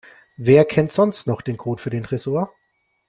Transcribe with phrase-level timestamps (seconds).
[0.37, 2.49] Wer kennt sonst noch den Code für den Tresor?